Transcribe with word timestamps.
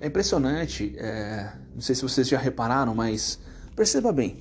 É 0.00 0.06
impressionante, 0.06 0.94
é, 0.96 1.52
não 1.74 1.82
sei 1.82 1.94
se 1.94 2.02
vocês 2.02 2.26
já 2.26 2.38
repararam, 2.38 2.94
mas 2.94 3.38
perceba 3.76 4.10
bem: 4.10 4.38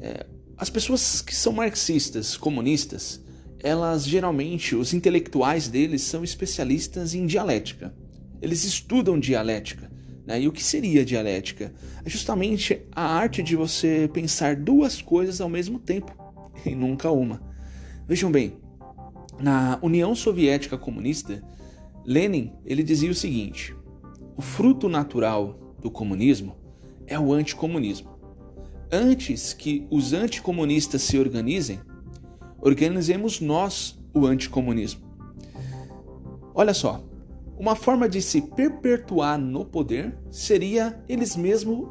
é, 0.00 0.24
as 0.56 0.70
pessoas 0.70 1.20
que 1.20 1.34
são 1.34 1.52
marxistas, 1.52 2.36
comunistas, 2.36 3.20
elas 3.58 4.04
geralmente, 4.04 4.76
os 4.76 4.94
intelectuais 4.94 5.66
deles 5.66 6.02
são 6.02 6.22
especialistas 6.22 7.14
em 7.14 7.26
dialética. 7.26 7.92
Eles 8.40 8.62
estudam 8.62 9.18
dialética. 9.18 9.90
Né? 10.24 10.42
E 10.42 10.48
o 10.48 10.52
que 10.52 10.62
seria 10.62 11.04
dialética? 11.04 11.72
É 12.04 12.08
justamente 12.08 12.82
a 12.92 13.02
arte 13.02 13.42
de 13.42 13.56
você 13.56 14.08
pensar 14.12 14.54
duas 14.54 15.02
coisas 15.02 15.40
ao 15.40 15.48
mesmo 15.48 15.78
tempo 15.78 16.14
e 16.64 16.74
nunca 16.74 17.10
uma. 17.10 17.42
Vejam 18.06 18.30
bem, 18.30 18.58
na 19.40 19.78
União 19.82 20.14
Soviética 20.14 20.78
Comunista, 20.78 21.42
Lenin 22.04 22.52
ele 22.64 22.82
dizia 22.82 23.10
o 23.10 23.14
seguinte: 23.14 23.74
o 24.36 24.42
fruto 24.42 24.88
natural 24.88 25.58
do 25.80 25.90
comunismo 25.90 26.56
é 27.06 27.18
o 27.18 27.32
anticomunismo. 27.32 28.14
Antes 28.90 29.52
que 29.52 29.86
os 29.90 30.12
anticomunistas 30.12 31.02
se 31.02 31.18
organizem, 31.18 31.80
organizemos 32.60 33.40
nós 33.40 33.98
o 34.14 34.26
anticomunismo. 34.26 35.02
Olha 36.54 36.72
só, 36.72 37.04
uma 37.58 37.76
forma 37.76 38.08
de 38.08 38.22
se 38.22 38.40
perpetuar 38.40 39.38
no 39.38 39.64
poder 39.64 40.16
seria 40.30 41.02
eles 41.08 41.36
mesmos 41.36 41.88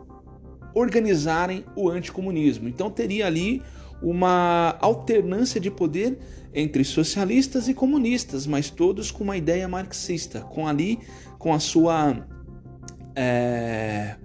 organizarem 0.74 1.64
o 1.76 1.90
anticomunismo. 1.90 2.68
Então 2.68 2.90
teria 2.90 3.28
ali 3.28 3.62
uma 4.02 4.78
alternância 4.82 5.60
de 5.60 5.72
poder 5.72 6.18
entre 6.54 6.84
socialistas 6.84 7.68
e 7.68 7.74
comunistas, 7.74 8.46
mas 8.46 8.70
todos 8.70 9.12
com 9.12 9.24
uma 9.24 9.38
ideia 9.38 9.68
marxista, 9.68 10.42
com 10.42 10.68
ali 10.68 11.00
com 11.40 11.54
a 11.54 11.60
sua 11.60 12.28
é, 13.16 14.16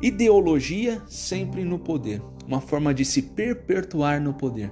ideologia 0.00 1.02
sempre 1.06 1.64
no 1.64 1.78
poder, 1.78 2.22
uma 2.46 2.60
forma 2.60 2.94
de 2.94 3.04
se 3.04 3.22
perpetuar 3.22 4.20
no 4.20 4.34
poder. 4.34 4.70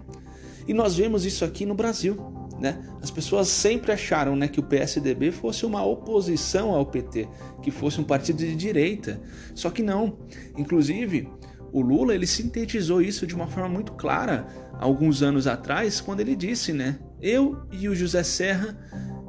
E 0.66 0.74
nós 0.74 0.96
vemos 0.96 1.24
isso 1.24 1.44
aqui 1.44 1.64
no 1.64 1.74
Brasil. 1.74 2.16
Né? 2.58 2.78
As 3.02 3.10
pessoas 3.10 3.48
sempre 3.48 3.92
acharam 3.92 4.34
né, 4.34 4.48
que 4.48 4.58
o 4.58 4.62
PSDB 4.62 5.30
fosse 5.30 5.66
uma 5.66 5.84
oposição 5.84 6.74
ao 6.74 6.86
PT, 6.86 7.28
que 7.62 7.70
fosse 7.70 8.00
um 8.00 8.04
partido 8.04 8.38
de 8.38 8.56
direita. 8.56 9.20
Só 9.54 9.70
que 9.70 9.82
não. 9.82 10.19
Inclusive, 10.56 11.28
o 11.72 11.80
Lula 11.80 12.14
ele 12.14 12.27
sintetizou 12.27 13.02
isso 13.02 13.27
de 13.27 13.34
uma 13.34 13.47
forma 13.47 13.69
muito 13.69 13.92
clara 13.92 14.47
alguns 14.80 15.22
anos 15.22 15.47
atrás, 15.47 16.00
quando 16.00 16.20
ele 16.20 16.34
disse, 16.34 16.72
né? 16.72 16.98
Eu 17.20 17.66
e 17.70 17.88
o 17.88 17.94
José 17.94 18.22
Serra 18.22 18.77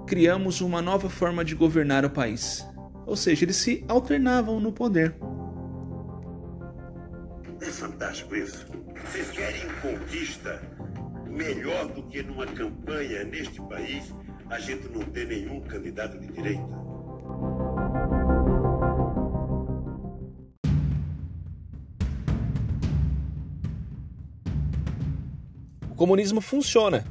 criamos 0.05 0.61
uma 0.61 0.81
nova 0.81 1.09
forma 1.09 1.43
de 1.43 1.55
governar 1.55 2.05
o 2.05 2.09
país. 2.09 2.65
Ou 3.07 3.15
seja, 3.15 3.45
eles 3.45 3.55
se 3.55 3.85
alternavam 3.87 4.59
no 4.59 4.71
poder. 4.73 5.15
É 7.61 7.65
fantástico 7.65 8.35
isso. 8.35 8.67
Vocês 9.05 9.31
querem 9.31 9.61
conquista 9.81 10.61
melhor 11.25 11.87
do 11.87 12.03
que 12.03 12.21
numa 12.21 12.45
campanha 12.45 13.23
neste 13.23 13.61
país 13.61 14.13
a 14.49 14.59
gente 14.59 14.89
não 14.89 15.01
ter 15.03 15.25
nenhum 15.25 15.61
candidato 15.61 16.19
de 16.19 16.27
direita? 16.27 16.67
O 25.89 25.95
comunismo 25.95 26.41
funciona. 26.41 27.05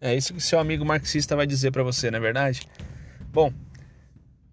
É 0.00 0.14
isso 0.14 0.32
que 0.32 0.40
seu 0.40 0.60
amigo 0.60 0.84
marxista 0.84 1.34
vai 1.34 1.46
dizer 1.46 1.72
para 1.72 1.82
você, 1.82 2.08
não 2.08 2.18
é 2.18 2.20
verdade? 2.20 2.66
Bom, 3.32 3.52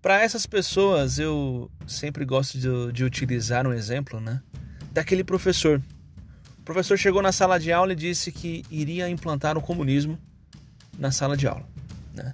para 0.03 0.21
essas 0.21 0.45
pessoas 0.45 1.17
eu 1.17 1.71
sempre 1.87 2.25
gosto 2.25 2.59
de, 2.59 2.91
de 2.91 3.05
utilizar 3.05 3.65
um 3.65 3.71
exemplo, 3.71 4.19
né? 4.19 4.41
Daquele 4.91 5.23
professor 5.23 5.81
o 6.59 6.65
professor 6.65 6.97
chegou 6.97 7.21
na 7.21 7.31
sala 7.31 7.57
de 7.57 7.71
aula 7.71 7.93
e 7.93 7.95
disse 7.95 8.31
que 8.31 8.63
iria 8.69 9.09
implantar 9.09 9.57
o 9.57 9.61
comunismo 9.61 10.19
na 10.97 11.09
sala 11.11 11.35
de 11.35 11.47
aula. 11.47 11.67
Né? 12.13 12.33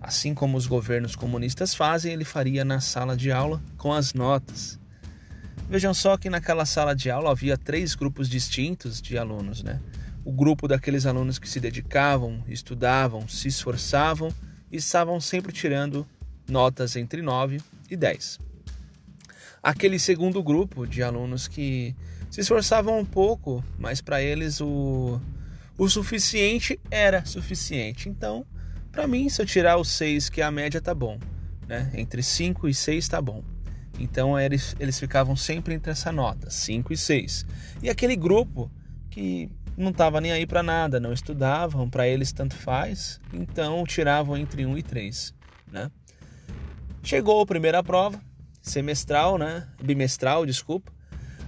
Assim 0.00 0.34
como 0.34 0.56
os 0.56 0.66
governos 0.66 1.14
comunistas 1.14 1.74
fazem, 1.74 2.12
ele 2.12 2.24
faria 2.24 2.64
na 2.64 2.80
sala 2.80 3.14
de 3.14 3.30
aula 3.30 3.62
com 3.76 3.92
as 3.92 4.14
notas. 4.14 4.78
Vejam 5.68 5.92
só 5.92 6.16
que 6.16 6.30
naquela 6.30 6.64
sala 6.64 6.94
de 6.94 7.10
aula 7.10 7.30
havia 7.30 7.58
três 7.58 7.94
grupos 7.94 8.30
distintos 8.30 9.02
de 9.02 9.18
alunos. 9.18 9.62
Né? 9.62 9.78
O 10.24 10.32
grupo 10.32 10.66
daqueles 10.66 11.04
alunos 11.04 11.38
que 11.38 11.48
se 11.48 11.60
dedicavam, 11.60 12.42
estudavam, 12.48 13.28
se 13.28 13.48
esforçavam 13.48 14.32
e 14.72 14.76
estavam 14.78 15.20
sempre 15.20 15.52
tirando 15.52 16.06
notas 16.48 16.96
entre 16.96 17.22
9 17.22 17.60
e 17.90 17.96
10. 17.96 18.38
Aquele 19.62 19.98
segundo 19.98 20.42
grupo 20.42 20.86
de 20.86 21.02
alunos 21.02 21.48
que 21.48 21.94
se 22.30 22.40
esforçavam 22.40 22.98
um 22.98 23.04
pouco, 23.04 23.64
mas 23.78 24.00
para 24.00 24.22
eles 24.22 24.60
o, 24.60 25.20
o 25.76 25.88
suficiente 25.88 26.78
era 26.90 27.24
suficiente. 27.24 28.08
Então, 28.08 28.46
para 28.92 29.06
mim, 29.06 29.28
se 29.28 29.42
eu 29.42 29.46
tirar 29.46 29.76
os 29.76 29.88
6, 29.88 30.28
que 30.28 30.40
é 30.40 30.44
a 30.44 30.50
média, 30.50 30.80
tá 30.80 30.94
bom. 30.94 31.18
Né? 31.66 31.90
Entre 31.94 32.22
5 32.22 32.68
e 32.68 32.74
6 32.74 33.08
tá 33.08 33.20
bom. 33.20 33.42
Então 33.98 34.38
eles, 34.38 34.76
eles 34.78 34.98
ficavam 34.98 35.34
sempre 35.36 35.74
entre 35.74 35.90
essa 35.90 36.12
nota, 36.12 36.50
5 36.50 36.92
e 36.92 36.96
6. 36.96 37.46
E 37.82 37.90
aquele 37.90 38.14
grupo 38.14 38.70
que 39.10 39.50
não 39.76 39.90
estava 39.90 40.20
nem 40.20 40.32
aí 40.32 40.46
para 40.46 40.62
nada, 40.62 41.00
não 41.00 41.12
estudavam, 41.12 41.88
para 41.88 42.08
eles 42.08 42.32
tanto 42.32 42.54
faz, 42.54 43.20
então 43.32 43.84
tiravam 43.84 44.36
entre 44.36 44.64
1 44.64 44.78
e 44.78 44.82
3. 44.82 45.34
Né? 45.70 45.90
Chegou 47.06 47.40
a 47.40 47.46
primeira 47.46 47.84
prova, 47.84 48.20
semestral, 48.60 49.38
né? 49.38 49.64
bimestral, 49.80 50.44
desculpa. 50.44 50.92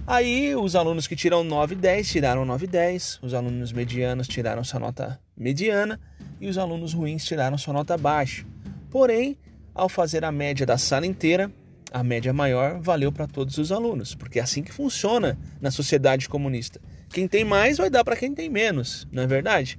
Aí 0.07 0.55
os 0.55 0.73
alunos 0.73 1.05
que 1.05 1.17
tiram 1.17 1.43
9 1.43 1.75
e 1.75 1.77
10 1.77 2.09
tiraram 2.09 2.45
9 2.45 2.63
e 2.63 2.69
10, 2.69 3.19
os 3.21 3.33
alunos 3.33 3.73
medianos 3.73 4.25
tiraram 4.25 4.63
sua 4.63 4.79
nota 4.79 5.19
mediana 5.35 5.99
e 6.39 6.47
os 6.47 6.57
alunos 6.57 6.93
ruins 6.93 7.25
tiraram 7.25 7.57
sua 7.57 7.73
nota 7.73 7.97
baixa. 7.97 8.45
Porém, 8.89 9.37
ao 9.75 9.89
fazer 9.89 10.23
a 10.23 10.31
média 10.31 10.65
da 10.65 10.77
sala 10.77 11.05
inteira, 11.05 11.51
a 11.91 12.05
média 12.05 12.31
maior 12.31 12.79
valeu 12.79 13.11
para 13.11 13.27
todos 13.27 13.57
os 13.57 13.69
alunos, 13.69 14.15
porque 14.15 14.39
é 14.39 14.41
assim 14.41 14.63
que 14.63 14.71
funciona 14.71 15.37
na 15.59 15.71
sociedade 15.71 16.29
comunista. 16.29 16.79
Quem 17.09 17.27
tem 17.27 17.43
mais 17.43 17.75
vai 17.77 17.89
dar 17.89 18.05
para 18.05 18.15
quem 18.15 18.33
tem 18.33 18.47
menos, 18.47 19.05
não 19.11 19.23
é 19.23 19.27
verdade? 19.27 19.77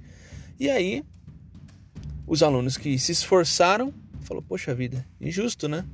E 0.59 0.69
aí, 0.69 1.03
os 2.27 2.43
alunos 2.43 2.77
que 2.77 2.99
se 2.99 3.13
esforçaram, 3.13 3.95
falou: 4.31 4.43
"Poxa 4.43 4.73
vida, 4.73 5.05
injusto, 5.21 5.69
né? 5.69 5.85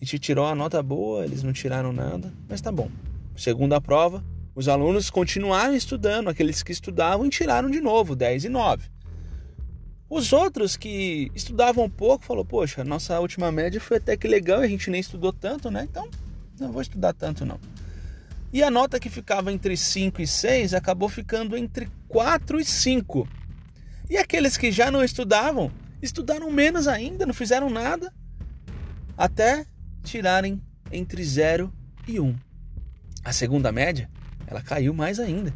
A 0.00 0.04
gente 0.04 0.18
tirou 0.18 0.44
a 0.44 0.54
nota 0.54 0.82
boa, 0.82 1.24
eles 1.24 1.44
não 1.44 1.52
tiraram 1.52 1.92
nada, 1.92 2.32
mas 2.48 2.60
tá 2.60 2.72
bom. 2.72 2.90
Segunda 3.36 3.80
prova, 3.80 4.24
os 4.52 4.66
alunos 4.66 5.08
continuaram 5.08 5.76
estudando, 5.76 6.28
aqueles 6.28 6.64
que 6.64 6.72
estudavam 6.72 7.28
tiraram 7.28 7.70
de 7.70 7.80
novo 7.80 8.16
10 8.16 8.46
e 8.46 8.48
9. 8.48 8.88
Os 10.10 10.32
outros 10.32 10.76
que 10.76 11.30
estudavam 11.36 11.88
pouco 11.88 12.24
falou: 12.24 12.44
"Poxa, 12.44 12.82
nossa 12.82 13.20
última 13.20 13.52
média 13.52 13.80
foi 13.80 13.98
até 13.98 14.16
que 14.16 14.26
legal, 14.26 14.58
a 14.58 14.66
gente 14.66 14.90
nem 14.90 15.00
estudou 15.00 15.32
tanto, 15.32 15.70
né? 15.70 15.86
Então, 15.88 16.08
não 16.58 16.72
vou 16.72 16.82
estudar 16.82 17.12
tanto 17.12 17.46
não". 17.46 17.60
E 18.52 18.60
a 18.60 18.70
nota 18.72 18.98
que 18.98 19.08
ficava 19.08 19.52
entre 19.52 19.76
5 19.76 20.20
e 20.20 20.26
6 20.26 20.74
acabou 20.74 21.08
ficando 21.08 21.56
entre 21.56 21.88
4 22.08 22.58
e 22.58 22.64
5. 22.64 23.28
E 24.10 24.16
aqueles 24.16 24.56
que 24.56 24.72
já 24.72 24.90
não 24.90 25.04
estudavam, 25.04 25.70
estudaram 26.00 26.50
menos 26.50 26.86
ainda, 26.86 27.26
não 27.26 27.34
fizeram 27.34 27.70
nada, 27.70 28.12
até 29.16 29.66
tirarem 30.02 30.60
entre 30.92 31.22
0 31.24 31.72
e 32.06 32.20
1. 32.20 32.36
A 33.24 33.32
segunda 33.32 33.72
média, 33.72 34.08
ela 34.46 34.62
caiu 34.62 34.94
mais 34.94 35.18
ainda. 35.18 35.52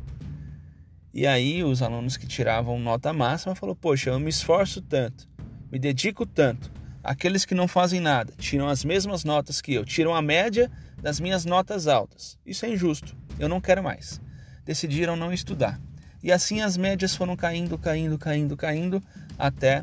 E 1.13 1.27
aí 1.27 1.63
os 1.63 1.83
alunos 1.83 2.17
que 2.17 2.27
tiravam 2.27 2.79
nota 2.79 3.13
máxima 3.13 3.55
falou: 3.55 3.75
"Poxa, 3.75 4.11
eu 4.11 4.21
me 4.21 4.31
esforço 4.31 4.81
tanto, 4.81 5.29
me 5.71 5.79
dedico 5.79 6.25
tanto. 6.25 6.71
Aqueles 7.03 7.45
que 7.45 7.55
não 7.55 7.67
fazem 7.67 8.01
nada, 8.01 8.33
tiram 8.39 8.69
as 8.69 8.85
mesmas 8.85 9.25
notas 9.25 9.61
que 9.61 9.73
eu, 9.73 9.85
tiram 9.85 10.15
a 10.15 10.21
média 10.21 10.71
das 11.01 11.19
minhas 11.19 11.45
notas 11.45 11.87
altas. 11.87 12.39
Isso 12.45 12.65
é 12.67 12.69
injusto. 12.71 13.17
Eu 13.39 13.49
não 13.49 13.61
quero 13.61 13.83
mais." 13.83 14.21
Decidiram 14.65 15.17
não 15.17 15.33
estudar. 15.33 15.81
E 16.23 16.31
assim 16.31 16.61
as 16.61 16.77
médias 16.77 17.15
foram 17.15 17.35
caindo, 17.35 17.79
caindo, 17.79 18.19
caindo, 18.19 18.57
caindo 18.57 19.03
até 19.39 19.83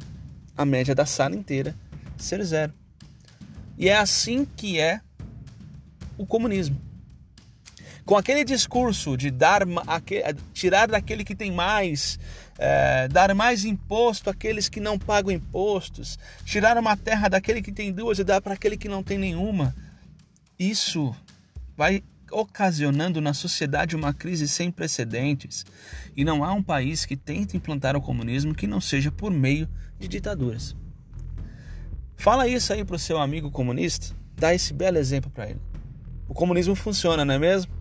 a 0.57 0.65
média 0.65 0.95
da 0.95 1.05
sala 1.05 1.35
inteira 1.35 1.75
ser 2.17 2.43
zero. 2.43 2.73
E 3.77 3.87
é 3.87 3.95
assim 3.95 4.43
que 4.43 4.79
é 4.79 4.99
o 6.17 6.25
comunismo. 6.25 6.81
Com 8.03 8.15
aquele 8.15 8.43
discurso 8.43 9.17
de 9.17 9.29
dar, 9.29 9.63
tirar 10.53 10.87
daquele 10.87 11.23
que 11.23 11.35
tem 11.35 11.51
mais, 11.51 12.17
é, 12.57 13.07
dar 13.09 13.35
mais 13.35 13.65
imposto 13.65 14.29
àqueles 14.29 14.69
que 14.69 14.79
não 14.79 14.97
pagam 14.97 15.31
impostos, 15.31 16.17
tirar 16.45 16.77
uma 16.77 16.95
terra 16.95 17.27
daquele 17.27 17.61
que 17.61 17.71
tem 17.71 17.91
duas 17.91 18.17
e 18.17 18.23
dar 18.23 18.41
para 18.41 18.53
aquele 18.53 18.77
que 18.77 18.87
não 18.87 19.03
tem 19.03 19.17
nenhuma, 19.17 19.75
isso 20.57 21.13
vai 21.75 22.01
ocasionando 22.31 23.21
na 23.21 23.33
sociedade 23.33 23.95
uma 23.95 24.13
crise 24.13 24.47
sem 24.47 24.71
precedentes. 24.71 25.65
E 26.15 26.23
não 26.23 26.43
há 26.43 26.53
um 26.53 26.63
país 26.63 27.05
que 27.05 27.15
tente 27.15 27.55
implantar 27.55 27.95
o 27.95 28.01
comunismo 28.01 28.55
que 28.55 28.67
não 28.67 28.81
seja 28.81 29.11
por 29.11 29.31
meio 29.31 29.67
de 29.99 30.07
ditaduras. 30.07 30.75
Fala 32.15 32.47
isso 32.47 32.73
aí 32.73 32.83
pro 32.83 32.97
seu 32.97 33.19
amigo 33.19 33.51
comunista, 33.51 34.15
dar 34.35 34.53
esse 34.53 34.73
belo 34.73 34.97
exemplo 34.97 35.29
para 35.29 35.49
ele. 35.49 35.61
O 36.27 36.33
comunismo 36.33 36.75
funciona, 36.75 37.23
não 37.23 37.35
é 37.35 37.39
mesmo? 37.39 37.71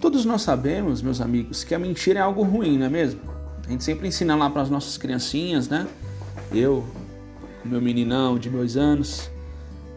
Todos 0.00 0.24
nós 0.24 0.42
sabemos, 0.42 1.02
meus 1.02 1.20
amigos, 1.20 1.64
que 1.64 1.74
a 1.74 1.78
mentira 1.78 2.20
é 2.20 2.22
algo 2.22 2.42
ruim, 2.42 2.78
não 2.78 2.86
é 2.86 2.88
mesmo? 2.88 3.37
A 3.68 3.70
gente 3.70 3.84
sempre 3.84 4.08
ensina 4.08 4.34
lá 4.34 4.48
para 4.48 4.62
as 4.62 4.70
nossas 4.70 4.96
criancinhas, 4.96 5.68
né? 5.68 5.86
Eu, 6.50 6.86
meu 7.62 7.82
meninão 7.82 8.38
de 8.38 8.48
dois 8.48 8.78
anos, 8.78 9.30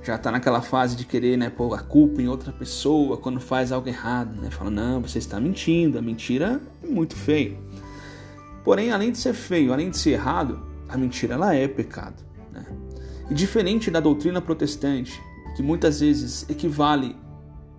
já 0.03 0.15
está 0.15 0.29
naquela 0.29 0.61
fase 0.61 0.93
de 0.93 1.05
querer 1.05 1.37
né, 1.37 1.49
pôr 1.49 1.73
a 1.73 1.79
culpa 1.79 2.21
em 2.21 2.27
outra 2.27 2.51
pessoa 2.51 3.15
quando 3.15 3.39
faz 3.39 3.71
algo 3.71 3.87
errado. 3.87 4.41
Né? 4.41 4.51
Fala, 4.51 4.69
não, 4.69 4.99
você 4.99 5.19
está 5.19 5.39
mentindo, 5.39 5.97
a 5.97 6.01
mentira 6.01 6.59
é 6.83 6.87
muito 6.87 7.15
feio. 7.15 7.57
Porém, 8.61 8.91
além 8.91 9.09
de 9.09 9.17
ser 9.17 9.33
feio, 9.33 9.71
além 9.71 9.89
de 9.89 9.97
ser 9.97 10.11
errado, 10.11 10.61
a 10.89 10.97
mentira 10.97 11.35
ela 11.35 11.55
é 11.55 11.65
pecado. 11.65 12.21
Né? 12.51 12.65
E 13.29 13.33
diferente 13.33 13.89
da 13.89 14.01
doutrina 14.01 14.41
protestante, 14.41 15.17
que 15.55 15.63
muitas 15.63 16.01
vezes 16.01 16.45
equivale 16.49 17.15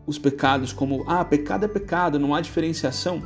os 0.06 0.18
pecados 0.18 0.72
como, 0.72 1.04
ah, 1.06 1.22
pecado 1.22 1.66
é 1.66 1.68
pecado, 1.68 2.18
não 2.18 2.34
há 2.34 2.40
diferenciação, 2.40 3.22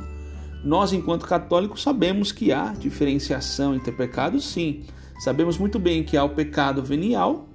nós, 0.67 0.91
enquanto 0.91 1.25
católicos, 1.25 1.81
sabemos 1.81 2.33
que 2.33 2.51
há 2.51 2.73
diferenciação 2.73 3.73
entre 3.73 3.93
pecados, 3.93 4.45
sim. 4.45 4.83
Sabemos 5.17 5.57
muito 5.57 5.79
bem 5.79 6.03
que 6.03 6.17
há 6.17 6.23
o 6.25 6.31
pecado 6.31 6.83
venial 6.83 7.47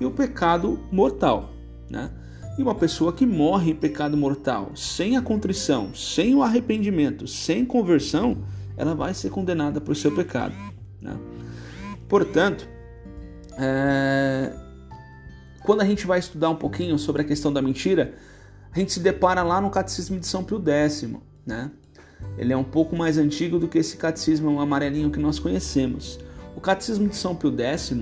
e 0.00 0.04
o 0.04 0.10
pecado 0.12 0.78
mortal. 0.92 1.50
Né? 1.90 2.08
E 2.56 2.62
uma 2.62 2.76
pessoa 2.76 3.12
que 3.12 3.26
morre 3.26 3.72
em 3.72 3.74
pecado 3.74 4.16
mortal, 4.16 4.70
sem 4.76 5.16
a 5.16 5.20
contrição, 5.20 5.92
sem 5.96 6.32
o 6.32 6.40
arrependimento, 6.40 7.26
sem 7.26 7.64
conversão, 7.64 8.38
ela 8.76 8.94
vai 8.94 9.12
ser 9.14 9.30
condenada 9.30 9.80
por 9.80 9.96
seu 9.96 10.14
pecado. 10.14 10.54
Né? 11.02 11.18
Portanto, 12.08 12.68
é... 13.58 14.52
quando 15.64 15.80
a 15.80 15.84
gente 15.84 16.06
vai 16.06 16.20
estudar 16.20 16.50
um 16.50 16.56
pouquinho 16.56 17.00
sobre 17.00 17.22
a 17.22 17.24
questão 17.24 17.52
da 17.52 17.60
mentira, 17.60 18.14
a 18.70 18.78
gente 18.78 18.92
se 18.92 19.00
depara 19.00 19.42
lá 19.42 19.60
no 19.60 19.70
Catecismo 19.70 20.20
de 20.20 20.26
São 20.28 20.44
Pio 20.44 20.62
X. 20.64 21.04
Né? 21.44 21.72
Ele 22.36 22.52
é 22.52 22.56
um 22.56 22.64
pouco 22.64 22.96
mais 22.96 23.18
antigo 23.18 23.58
do 23.58 23.68
que 23.68 23.78
esse 23.78 23.96
catecismo 23.96 24.60
amarelinho 24.60 25.10
que 25.10 25.18
nós 25.18 25.38
conhecemos. 25.38 26.18
O 26.56 26.60
Catecismo 26.60 27.08
de 27.08 27.16
São 27.16 27.34
Pio 27.34 27.54
X 27.58 27.92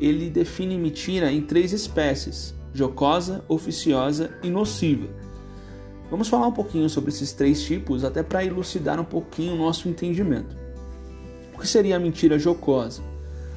ele 0.00 0.28
define 0.28 0.76
mentira 0.76 1.30
em 1.30 1.40
três 1.40 1.72
espécies: 1.72 2.54
jocosa, 2.74 3.44
oficiosa 3.48 4.36
e 4.42 4.50
nociva. 4.50 5.08
Vamos 6.10 6.28
falar 6.28 6.46
um 6.46 6.52
pouquinho 6.52 6.90
sobre 6.90 7.10
esses 7.10 7.32
três 7.32 7.62
tipos, 7.62 8.04
até 8.04 8.22
para 8.22 8.44
elucidar 8.44 9.00
um 9.00 9.04
pouquinho 9.04 9.54
o 9.54 9.58
nosso 9.58 9.88
entendimento. 9.88 10.56
O 11.54 11.58
que 11.58 11.66
seria 11.66 11.96
a 11.96 11.98
mentira 11.98 12.38
jocosa? 12.38 13.02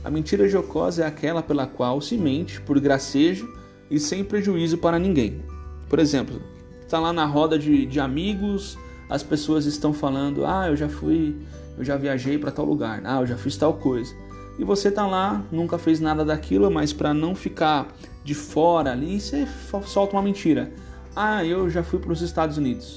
A 0.04 0.10
mentira 0.10 0.48
jocosa 0.48 1.04
é 1.04 1.08
aquela 1.08 1.42
pela 1.42 1.66
qual 1.66 2.00
se 2.00 2.16
mente 2.16 2.62
por 2.62 2.80
gracejo 2.80 3.52
e 3.90 4.00
sem 4.00 4.24
prejuízo 4.24 4.78
para 4.78 5.00
ninguém. 5.00 5.44
Por 5.90 6.00
exemplo, 6.00 6.42
está 6.82 7.00
lá 7.00 7.12
na 7.12 7.26
roda 7.26 7.58
de, 7.58 7.86
de 7.86 8.00
amigos, 8.00 8.78
as 9.10 9.24
pessoas 9.24 9.66
estão 9.66 9.94
falando: 9.94 10.46
ah, 10.46 10.68
eu 10.68 10.76
já 10.76 10.90
fui, 10.90 11.36
eu 11.78 11.84
já 11.84 11.98
viajei 11.98 12.38
para 12.38 12.52
tal 12.52 12.66
lugar, 12.66 13.02
ah, 13.04 13.20
eu 13.22 13.28
já 13.28 13.38
fiz 13.38 13.58
tal 13.58 13.74
coisa 13.74 14.14
e 14.58 14.64
você 14.64 14.90
tá 14.90 15.06
lá, 15.06 15.44
nunca 15.52 15.78
fez 15.78 16.00
nada 16.00 16.24
daquilo, 16.24 16.72
mas 16.72 16.94
para 16.94 17.14
não 17.14 17.36
ficar 17.36 17.88
de 18.24 18.34
fora 18.34 18.92
ali, 18.92 19.20
você 19.20 19.48
solta 19.86 20.16
uma 20.16 20.22
mentira. 20.22 20.72
Ah, 21.16 21.44
eu 21.44 21.70
já 21.70 21.84
fui 21.84 22.00
para 22.00 22.12
os 22.12 22.22
Estados 22.22 22.58
Unidos, 22.58 22.96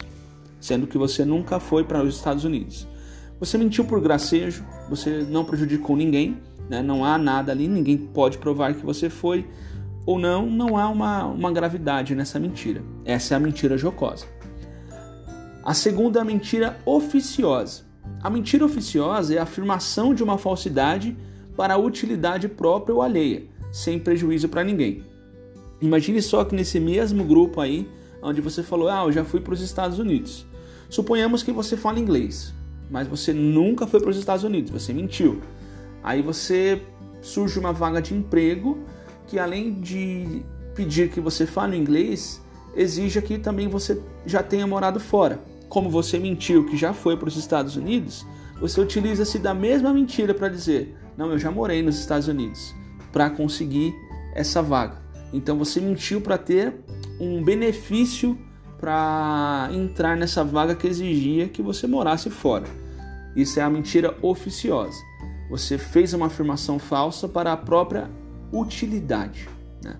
sendo 0.61 0.87
que 0.87 0.97
você 0.97 1.25
nunca 1.25 1.59
foi 1.59 1.85
para 1.85 2.03
os 2.03 2.17
Estados 2.17 2.45
Unidos. 2.45 2.87
Você 3.41 3.59
mentiu 3.59 3.85
por 3.85 4.01
gracejo, 4.01 4.65
você 4.89 5.27
não 5.29 5.45
prejudicou 5.45 5.97
ninguém, 5.97 6.39
né? 6.69 6.83
não 6.83 7.05
há 7.05 7.19
nada 7.19 7.53
ali, 7.53 7.67
ninguém 7.67 7.97
pode 7.97 8.39
provar 8.39 8.75
que 8.75 8.85
você 8.85 9.09
foi 9.09 9.47
ou 10.07 10.19
não, 10.19 10.47
não 10.47 10.77
há 10.77 10.89
uma, 10.89 11.27
uma 11.27 11.53
gravidade 11.53 12.15
nessa 12.15 12.39
mentira. 12.39 12.83
Essa 13.05 13.35
é 13.35 13.37
a 13.37 13.41
mentira 13.41 13.77
jocosa. 13.77 14.27
A 15.69 15.75
segunda 15.75 16.19
é 16.19 16.23
a 16.23 16.25
mentira 16.25 16.79
oficiosa. 16.87 17.83
A 18.23 18.31
mentira 18.31 18.65
oficiosa 18.65 19.35
é 19.35 19.39
a 19.39 19.43
afirmação 19.43 20.15
de 20.15 20.25
uma 20.25 20.39
falsidade 20.39 21.15
para 21.55 21.75
a 21.75 21.77
utilidade 21.77 22.49
própria 22.49 22.95
ou 22.95 23.03
alheia, 23.03 23.45
sem 23.71 23.99
prejuízo 23.99 24.49
para 24.49 24.65
ninguém. 24.65 25.05
Imagine 25.83 26.23
só 26.23 26.43
que 26.43 26.55
nesse 26.55 26.81
mesmo 26.81 27.23
grupo 27.23 27.61
aí, 27.61 27.87
onde 28.23 28.41
você 28.41 28.63
falou, 28.63 28.89
ah, 28.89 29.03
eu 29.05 29.13
já 29.13 29.27
fui 29.27 29.41
para 29.41 29.53
os 29.53 29.61
Estados 29.61 29.99
Unidos. 29.99 30.47
Suponhamos 30.89 31.43
que 31.43 31.53
você 31.53 31.77
fala 31.77 31.99
inglês, 31.99 32.55
mas 32.91 33.07
você 33.07 33.35
nunca 33.35 33.87
foi 33.87 34.01
para 34.01 34.09
os 34.09 34.17
Estados 34.17 34.45
Unidos, 34.45 34.71
você 34.71 34.95
mentiu. 34.95 35.43
Aí 36.03 36.23
você 36.23 36.81
surge 37.21 37.59
uma 37.59 37.75
vaga 37.75 38.01
de 38.01 38.15
emprego 38.15 38.79
que 39.27 39.39
além 39.39 39.83
de 39.83 40.43
pedir 40.75 41.11
que 41.11 41.21
você 41.21 41.45
fale 41.45 41.77
inglês, 41.77 42.41
exige 42.75 43.21
que 43.21 43.37
também 43.37 43.69
você 43.69 44.01
já 44.25 44.43
tenha 44.43 44.67
morado 44.67 44.99
fora. 44.99 45.58
Como 45.69 45.91
você 45.91 46.19
mentiu 46.19 46.67
que 46.67 46.77
já 46.77 46.93
foi 46.93 47.17
para 47.17 47.29
os 47.29 47.37
Estados 47.37 47.77
Unidos, 47.77 48.27
você 48.61 48.81
utiliza-se 48.81 49.39
da 49.39 49.55
mesma 49.55 49.93
mentira 49.93 50.35
para 50.35 50.49
dizer: 50.49 50.97
Não, 51.17 51.31
eu 51.31 51.39
já 51.39 51.51
morei 51.51 51.83
nos 51.83 51.99
Estados 51.99 52.29
Unidos 52.29 52.75
para 53.13 53.31
conseguir 53.31 53.95
essa 54.35 54.63
vaga. 54.63 54.97
Então 55.33 55.59
você 55.59 55.81
mentiu 55.81 56.21
para 56.21 56.39
ter 56.39 56.75
um 57.21 57.43
benefício 57.43 58.39
para 58.79 59.69
entrar 59.73 60.17
nessa 60.17 60.45
vaga 60.45 60.75
que 60.75 60.87
exigia 60.87 61.49
que 61.49 61.61
você 61.61 61.87
morasse 61.87 62.31
fora. 62.31 62.67
Isso 63.35 63.61
é 63.61 63.63
a 63.63 63.71
mentira 63.71 64.17
oficiosa. 64.23 64.99
Você 65.51 65.79
fez 65.79 66.13
uma 66.15 66.27
afirmação 66.27 66.79
falsa 66.79 67.29
para 67.29 67.53
a 67.53 67.57
própria 67.57 68.11
utilidade. 68.53 69.49
Né? 69.83 69.97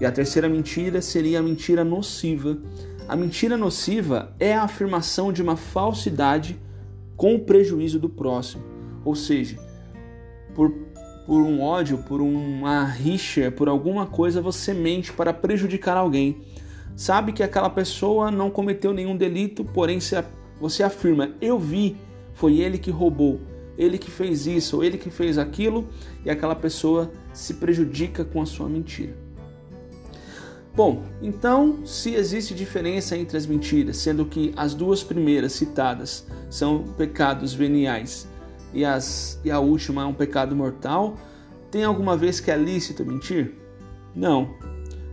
E 0.00 0.06
a 0.06 0.12
terceira 0.12 0.48
mentira 0.48 1.00
seria 1.00 1.40
a 1.40 1.42
mentira 1.42 1.84
nociva. 1.84 2.58
A 3.06 3.14
mentira 3.14 3.56
nociva 3.56 4.34
é 4.40 4.54
a 4.54 4.62
afirmação 4.62 5.30
de 5.30 5.42
uma 5.42 5.56
falsidade 5.56 6.58
com 7.16 7.34
o 7.34 7.40
prejuízo 7.40 7.98
do 7.98 8.08
próximo. 8.08 8.62
Ou 9.04 9.14
seja, 9.14 9.58
por, 10.54 10.70
por 11.26 11.42
um 11.42 11.60
ódio, 11.60 11.98
por 11.98 12.22
uma 12.22 12.82
rixa, 12.84 13.50
por 13.50 13.68
alguma 13.68 14.06
coisa, 14.06 14.40
você 14.40 14.72
mente 14.72 15.12
para 15.12 15.34
prejudicar 15.34 15.98
alguém. 15.98 16.42
Sabe 16.96 17.32
que 17.32 17.42
aquela 17.42 17.68
pessoa 17.68 18.30
não 18.30 18.50
cometeu 18.50 18.94
nenhum 18.94 19.16
delito, 19.16 19.64
porém 19.64 19.98
você 20.58 20.82
afirma: 20.82 21.32
Eu 21.42 21.58
vi, 21.58 21.96
foi 22.32 22.58
ele 22.58 22.78
que 22.78 22.90
roubou, 22.90 23.38
ele 23.76 23.98
que 23.98 24.10
fez 24.10 24.46
isso, 24.46 24.76
ou 24.76 24.84
ele 24.84 24.96
que 24.96 25.10
fez 25.10 25.36
aquilo, 25.36 25.86
e 26.24 26.30
aquela 26.30 26.54
pessoa 26.54 27.12
se 27.34 27.54
prejudica 27.54 28.24
com 28.24 28.40
a 28.40 28.46
sua 28.46 28.68
mentira. 28.68 29.23
Bom, 30.76 31.04
então, 31.22 31.86
se 31.86 32.14
existe 32.14 32.52
diferença 32.52 33.16
entre 33.16 33.36
as 33.36 33.46
mentiras, 33.46 33.96
sendo 33.96 34.24
que 34.24 34.52
as 34.56 34.74
duas 34.74 35.04
primeiras 35.04 35.52
citadas 35.52 36.26
são 36.50 36.82
pecados 36.96 37.54
veniais 37.54 38.26
e, 38.72 38.84
as, 38.84 39.40
e 39.44 39.52
a 39.52 39.60
última 39.60 40.02
é 40.02 40.04
um 40.04 40.12
pecado 40.12 40.56
mortal, 40.56 41.16
tem 41.70 41.84
alguma 41.84 42.16
vez 42.16 42.40
que 42.40 42.50
é 42.50 42.56
lícito 42.56 43.06
mentir? 43.06 43.54
Não. 44.16 44.50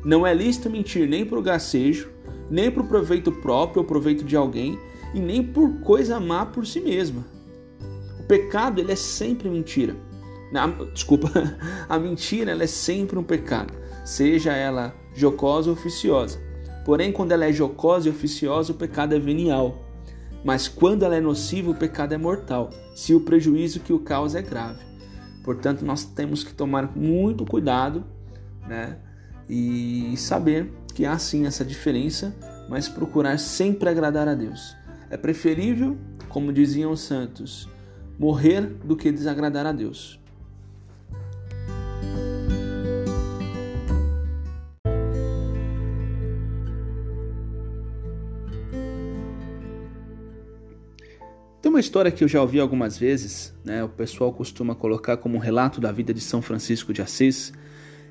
Não 0.03 0.25
é 0.25 0.33
lícito 0.33 0.67
mentir 0.67 1.07
nem 1.07 1.23
por 1.23 1.43
gracejo, 1.43 2.09
nem 2.49 2.71
por 2.71 2.87
proveito 2.87 3.31
próprio 3.31 3.83
ou 3.83 3.87
proveito 3.87 4.23
de 4.23 4.35
alguém, 4.35 4.79
e 5.13 5.19
nem 5.19 5.43
por 5.43 5.79
coisa 5.81 6.19
má 6.19 6.43
por 6.43 6.65
si 6.65 6.81
mesma. 6.81 7.23
O 8.19 8.23
pecado 8.23 8.81
ele 8.81 8.91
é 8.91 8.95
sempre 8.95 9.47
mentira. 9.47 9.95
Desculpa, 10.91 11.31
a 11.87 11.99
mentira 11.99 12.49
ela 12.49 12.63
é 12.63 12.67
sempre 12.67 13.19
um 13.19 13.23
pecado, 13.23 13.73
seja 14.03 14.53
ela 14.53 15.00
jocosa 15.13 15.69
ou 15.69 15.75
oficiosa. 15.75 16.39
Porém, 16.85 17.11
quando 17.11 17.31
ela 17.31 17.45
é 17.45 17.53
jocosa 17.53 18.07
e 18.07 18.11
oficiosa, 18.11 18.71
o 18.71 18.75
pecado 18.75 19.13
é 19.13 19.19
venial. 19.19 19.77
Mas 20.43 20.67
quando 20.67 21.03
ela 21.03 21.15
é 21.15 21.21
nociva, 21.21 21.69
o 21.69 21.75
pecado 21.75 22.13
é 22.13 22.17
mortal, 22.17 22.71
se 22.95 23.13
o 23.13 23.21
prejuízo 23.21 23.79
que 23.79 23.93
o 23.93 23.99
causa 23.99 24.39
é 24.39 24.41
grave. 24.41 24.83
Portanto, 25.43 25.85
nós 25.85 26.03
temos 26.03 26.43
que 26.43 26.53
tomar 26.53 26.95
muito 26.95 27.45
cuidado, 27.45 28.03
né? 28.67 28.97
E 29.49 30.15
saber 30.17 30.71
que 30.93 31.05
há 31.05 31.17
sim 31.17 31.45
essa 31.45 31.65
diferença, 31.65 32.35
mas 32.69 32.87
procurar 32.87 33.37
sempre 33.37 33.89
agradar 33.89 34.27
a 34.27 34.33
Deus. 34.33 34.75
É 35.09 35.17
preferível, 35.17 35.97
como 36.29 36.53
diziam 36.53 36.91
os 36.91 37.01
santos, 37.01 37.67
morrer 38.17 38.61
do 38.61 38.95
que 38.95 39.11
desagradar 39.11 39.65
a 39.65 39.71
Deus. 39.71 40.20
Uma 51.71 51.79
história 51.79 52.11
que 52.11 52.21
eu 52.21 52.27
já 52.27 52.41
ouvi 52.41 52.59
algumas 52.59 52.97
vezes, 52.97 53.55
né? 53.63 53.81
O 53.81 53.87
pessoal 53.87 54.33
costuma 54.33 54.75
colocar 54.75 55.15
como 55.15 55.37
um 55.37 55.39
relato 55.39 55.79
da 55.79 55.89
vida 55.89 56.13
de 56.13 56.19
São 56.19 56.41
Francisco 56.41 56.91
de 56.91 57.01
Assis. 57.01 57.53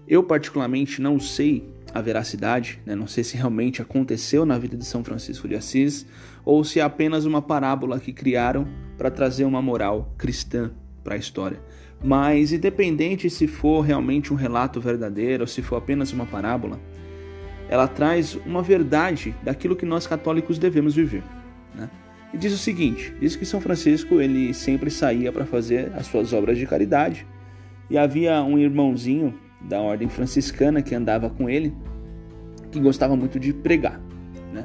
Eu 0.09 0.23
particularmente 0.23 1.03
não 1.03 1.21
sei 1.21 1.69
a 1.93 2.01
veracidade, 2.01 2.81
né? 2.87 2.95
não 2.95 3.07
sei 3.07 3.23
se 3.23 3.37
realmente 3.37 3.83
aconteceu 3.83 4.47
na 4.47 4.57
vida 4.59 4.79
de 4.79 4.85
São 4.85 5.05
Francisco 5.05 5.47
de 5.47 5.55
Assis 5.55 6.07
ou 6.45 6.65
se 6.65 6.81
é 6.81 6.83
apenas 6.83 7.27
uma 7.27 7.43
parábola 7.43 8.01
que 8.01 8.13
criaram 8.13 8.67
para 8.97 9.11
trazer 9.11 9.45
uma 9.45 9.61
moral 9.61 10.15
cristã 10.17 10.71
para 11.05 11.15
a 11.15 11.19
história. 11.19 11.61
Mas, 12.03 12.53
independente 12.53 13.29
se 13.29 13.47
for 13.47 13.83
realmente 13.83 14.33
um 14.33 14.37
relato 14.37 14.81
verdadeiro 14.81 15.43
ou 15.43 15.47
se 15.47 15.61
for 15.61 15.77
apenas 15.77 16.13
uma 16.13 16.25
parábola, 16.25 16.81
ela 17.69 17.87
traz 17.87 18.37
uma 18.47 18.63
verdade 18.63 19.35
daquilo 19.43 19.77
que 19.77 19.85
nós 19.85 20.07
católicos 20.07 20.59
devemos 20.59 20.95
viver. 20.95 21.23
Né? 21.75 21.91
E 22.33 22.39
diz 22.39 22.53
o 22.53 22.59
seguinte: 22.59 23.15
diz 23.21 23.37
que 23.37 23.45
São 23.45 23.61
Francisco 23.61 24.21
ele 24.21 24.55
sempre 24.55 24.91
saía 24.91 25.33
para 25.33 25.45
fazer 25.45 25.93
as 25.95 26.07
suas 26.07 26.33
obras 26.33 26.57
de 26.59 26.67
caridade 26.67 27.27
e 27.89 27.99
havia 27.99 28.43
um 28.43 28.59
irmãozinho 28.59 29.35
da 29.61 29.81
ordem 29.81 30.09
franciscana 30.09 30.81
que 30.81 30.95
andava 30.95 31.29
com 31.29 31.51
ele, 31.51 31.75
que 32.71 32.79
gostava 32.79 33.17
muito 33.17 33.39
de 33.39 33.53
pregar, 33.53 34.01
né? 34.53 34.65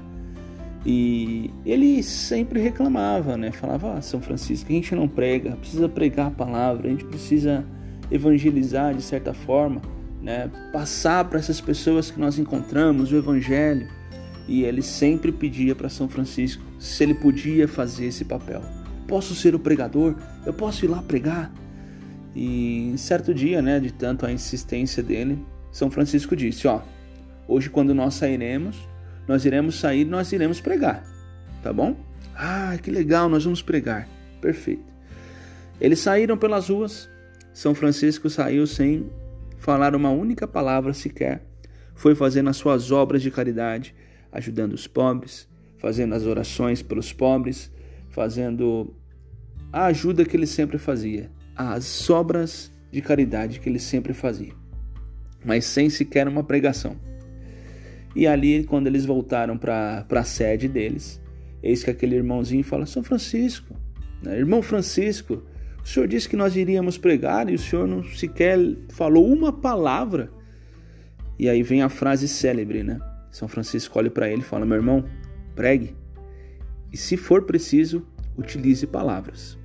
E 0.86 1.50
ele 1.66 2.04
sempre 2.04 2.60
reclamava, 2.60 3.36
né? 3.36 3.52
Falava: 3.52 3.96
ah, 3.96 4.02
São 4.02 4.22
Francisco, 4.22 4.72
a 4.72 4.76
gente 4.76 4.94
não 4.96 5.08
prega, 5.08 5.56
precisa 5.56 5.90
pregar 5.90 6.28
a 6.28 6.32
palavra, 6.32 6.88
a 6.88 6.92
gente 6.92 7.06
precisa 7.06 7.66
evangelizar 8.12 8.94
de 8.94 9.02
certa 9.02 9.34
forma, 9.34 9.82
né? 10.22 10.50
Passar 10.72 11.26
para 11.26 11.40
essas 11.40 11.60
pessoas 11.60 12.12
que 12.12 12.20
nós 12.20 12.38
encontramos 12.38 13.12
o 13.12 13.16
evangelho. 13.16 13.88
E 14.48 14.64
ele 14.64 14.82
sempre 14.82 15.32
pedia 15.32 15.76
para 15.76 15.90
São 15.90 16.08
Francisco 16.08 16.64
se 16.80 17.04
ele 17.04 17.16
podia 17.16 17.68
fazer 17.68 18.06
esse 18.06 18.26
papel. 18.26 18.62
Posso 19.08 19.34
ser 19.36 19.56
o 19.56 19.60
pregador? 19.60 20.16
Eu 20.46 20.54
posso 20.54 20.86
ir 20.86 20.88
lá 20.88 21.02
pregar? 21.02 21.52
E 22.36 22.94
certo 22.98 23.34
dia, 23.34 23.62
né, 23.62 23.80
de 23.80 23.94
tanto 23.94 24.26
a 24.26 24.32
insistência 24.32 25.02
dele, 25.02 25.44
São 25.72 25.90
Francisco 25.90 26.36
disse: 26.36 26.68
Ó, 26.68 26.82
hoje 27.48 27.70
quando 27.70 27.94
nós 27.94 28.16
sairemos, 28.16 28.78
nós 29.28 29.46
iremos 29.46 29.80
sair, 29.80 30.06
nós 30.06 30.32
iremos 30.32 30.60
pregar, 30.60 31.04
tá 31.64 31.72
bom? 31.72 31.96
Ah, 32.36 32.78
que 32.82 32.92
legal, 32.92 33.30
nós 33.30 33.46
vamos 33.46 33.62
pregar. 33.62 34.08
Perfeito. 34.42 34.94
Eles 35.80 36.00
saíram 36.00 36.38
pelas 36.38 36.70
ruas. 36.70 37.10
São 37.54 37.74
Francisco 37.74 38.30
saiu 38.30 38.68
sem 38.68 39.10
falar 39.58 39.96
uma 39.96 40.10
única 40.10 40.46
palavra 40.46 40.94
sequer. 40.94 41.42
Foi 41.96 42.14
fazendo 42.14 42.50
as 42.50 42.58
suas 42.58 42.92
obras 42.92 43.22
de 43.22 43.32
caridade, 43.32 43.96
ajudando 44.36 44.74
os 44.74 44.86
pobres, 44.86 45.48
fazendo 45.78 46.14
as 46.14 46.26
orações 46.26 46.82
pelos 46.82 47.14
pobres, 47.14 47.72
fazendo 48.10 48.94
a 49.72 49.86
ajuda 49.86 50.26
que 50.26 50.36
ele 50.36 50.46
sempre 50.46 50.78
fazia, 50.78 51.30
as 51.56 52.10
obras 52.10 52.72
de 52.92 53.02
caridade 53.02 53.60
que 53.60 53.70
ele 53.70 53.80
sempre 53.80 54.14
fazia, 54.14 54.54
mas 55.44 55.66
sem 55.66 55.90
sequer 55.90 56.28
uma 56.28 56.44
pregação. 56.44 56.96
E 58.16 58.28
ali, 58.28 58.64
quando 58.64 58.88
eles 58.88 59.06
voltaram 59.06 59.58
para 59.58 60.06
a 60.10 60.24
sede 60.24 60.68
deles, 60.68 61.22
eis 61.62 61.84
que 61.84 61.90
aquele 61.90 62.16
irmãozinho 62.16 62.64
fala: 62.64 62.86
São 62.86 63.04
Francisco, 63.04 63.76
né? 64.22 64.38
irmão 64.38 64.62
Francisco, 64.62 65.44
o 65.84 65.88
senhor 65.88 66.08
disse 66.08 66.28
que 66.28 66.36
nós 66.36 66.56
iríamos 66.56 66.98
pregar 66.98 67.50
e 67.50 67.56
o 67.56 67.60
senhor 67.60 67.88
não 67.88 68.04
sequer 68.04 68.58
falou 68.90 69.32
uma 69.32 69.52
palavra. 69.52 70.32
E 71.38 71.50
aí 71.50 71.62
vem 71.62 71.82
a 71.82 71.90
frase 71.90 72.28
célebre, 72.28 72.82
né? 72.82 72.98
São 73.36 73.50
Francisco 73.50 74.00
olha 74.00 74.10
para 74.10 74.30
ele 74.30 74.44
e 74.44 74.46
fala: 74.46 74.66
Meu 74.66 74.78
irmão, 74.78 75.04
pregue. 75.54 75.94
E 76.90 76.96
se 76.96 77.18
for 77.18 77.42
preciso, 77.42 78.08
utilize 78.38 78.88
palavras. 78.88 79.58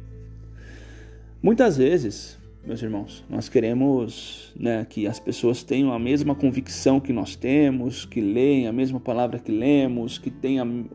Muitas 1.41 1.77
vezes, 1.77 2.37
meus 2.67 2.83
irmãos, 2.83 3.25
nós 3.31 3.49
queremos 3.49 4.53
né, 4.59 4.85
que 4.91 5.07
as 5.07 5.21
pessoas 5.21 5.63
tenham 5.63 5.93
a 5.93 6.01
mesma 6.01 6.35
convicção 6.35 6.99
que 6.99 7.13
nós 7.13 7.37
temos, 7.37 8.05
que 8.05 8.21
leem 8.21 8.67
a 8.67 8.73
mesma 8.73 8.99
palavra 8.99 9.39
que 9.39 9.53
lemos, 9.53 10.19
que 10.19 10.33
tenham 10.33 10.87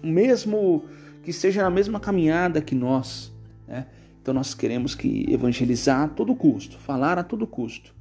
o 0.00 0.06
mesmo, 0.06 0.84
que 1.24 1.32
seja 1.32 1.66
a 1.66 1.70
mesma 1.70 1.98
caminhada 1.98 2.62
que 2.62 2.76
nós. 2.76 3.32
Né? 3.66 3.86
Então 4.22 4.32
nós 4.32 4.54
queremos 4.54 4.94
que 4.94 5.26
evangelizar 5.28 6.02
a 6.02 6.08
todo 6.08 6.32
custo, 6.36 6.78
falar 6.78 7.18
a 7.18 7.24
todo 7.24 7.44
custo. 7.44 7.92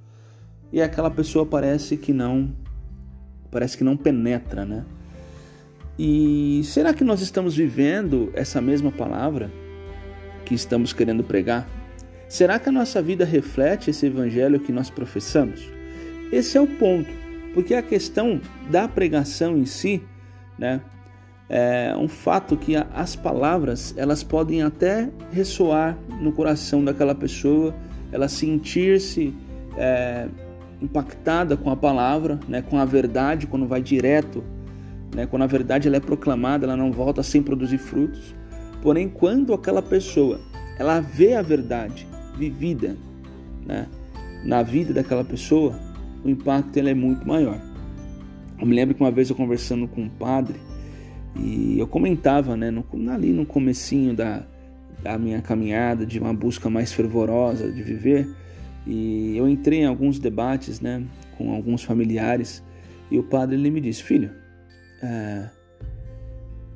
E 0.71 0.83
aquela 0.83 1.09
pessoa 1.09 1.47
parece 1.47 1.97
que 1.97 2.13
não, 2.13 2.53
parece 3.53 3.77
que 3.77 3.83
não 3.85 3.95
penetra, 3.95 4.65
né? 4.65 4.83
E 5.97 6.61
será 6.65 6.93
que 6.93 7.03
nós 7.03 7.21
estamos 7.21 7.55
vivendo 7.55 8.31
essa 8.33 8.59
mesma 8.59 8.91
palavra? 8.91 9.49
que 10.43 10.53
estamos 10.53 10.93
querendo 10.93 11.23
pregar? 11.23 11.67
Será 12.27 12.59
que 12.59 12.69
a 12.69 12.71
nossa 12.71 13.01
vida 13.01 13.25
reflete 13.25 13.89
esse 13.89 14.05
evangelho 14.05 14.59
que 14.59 14.71
nós 14.71 14.89
professamos? 14.89 15.67
Esse 16.31 16.57
é 16.57 16.61
o 16.61 16.67
ponto, 16.67 17.09
porque 17.53 17.73
a 17.73 17.81
questão 17.81 18.41
da 18.69 18.87
pregação 18.87 19.57
em 19.57 19.65
si, 19.65 20.01
né, 20.57 20.81
é 21.49 21.95
um 21.97 22.07
fato 22.07 22.57
que 22.57 22.75
as 22.75 23.15
palavras 23.15 23.93
elas 23.97 24.23
podem 24.23 24.63
até 24.63 25.09
ressoar 25.31 25.97
no 26.19 26.31
coração 26.31 26.83
daquela 26.83 27.13
pessoa, 27.13 27.75
ela 28.11 28.27
sentir-se 28.27 29.33
é, 29.77 30.27
impactada 30.83 31.55
com 31.55 31.69
a 31.69 31.75
palavra, 31.77 32.39
né, 32.47 32.61
com 32.61 32.77
a 32.77 32.83
verdade 32.83 33.47
quando 33.47 33.65
vai 33.65 33.81
direto, 33.81 34.43
né, 35.15 35.25
quando 35.25 35.43
a 35.43 35.47
verdade 35.47 35.87
ela 35.87 35.95
é 35.95 36.01
proclamada, 36.01 36.65
ela 36.65 36.75
não 36.75 36.91
volta 36.91 37.23
sem 37.23 37.41
produzir 37.41 37.77
frutos. 37.77 38.35
Porém, 38.81 39.07
quando 39.07 39.53
aquela 39.53 39.81
pessoa 39.81 40.41
ela 40.77 40.99
vê 40.99 41.35
a 41.35 41.41
verdade 41.41 42.05
vivida 42.37 42.97
né, 43.65 43.87
na 44.43 44.61
vida 44.61 44.93
daquela 44.93 45.23
pessoa, 45.23 45.79
o 46.23 46.29
impacto 46.29 46.75
ele 46.75 46.89
é 46.89 46.93
muito 46.93 47.25
maior. 47.25 47.61
Eu 48.59 48.67
me 48.67 48.75
lembro 48.75 48.93
que 48.93 49.01
uma 49.01 49.11
vez 49.11 49.29
eu 49.29 49.35
conversando 49.35 49.87
com 49.87 50.01
um 50.01 50.09
padre 50.09 50.59
e 51.35 51.79
eu 51.79 51.87
comentava, 51.87 52.57
né, 52.57 52.69
no, 52.69 52.85
ali 53.09 53.31
no 53.31 53.45
comecinho 53.45 54.13
da, 54.13 54.43
da 55.01 55.17
minha 55.17 55.41
caminhada, 55.41 56.05
de 56.05 56.19
uma 56.19 56.33
busca 56.33 56.69
mais 56.69 56.91
fervorosa 56.91 57.71
de 57.71 57.81
viver, 57.81 58.27
e 58.85 59.37
eu 59.37 59.47
entrei 59.47 59.79
em 59.79 59.85
alguns 59.85 60.19
debates, 60.19 60.79
né, 60.81 61.05
com 61.37 61.53
alguns 61.53 61.83
familiares, 61.83 62.63
e 63.09 63.17
o 63.17 63.23
padre 63.23 63.55
ele 63.55 63.69
me 63.69 63.79
disse, 63.79 64.03
filho, 64.03 64.31
é, 65.01 65.49